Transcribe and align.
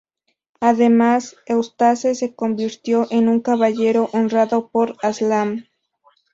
Además, 0.61 1.35
Eustace 1.45 2.15
se 2.15 2.33
convirtió 2.33 3.05
en 3.11 3.29
un 3.29 3.39
caballero 3.39 4.09
honrado 4.13 4.67
por 4.69 4.97
Aslan. 5.03 5.67